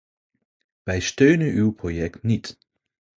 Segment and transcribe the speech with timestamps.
[0.83, 2.57] Wij steunen uw project niet.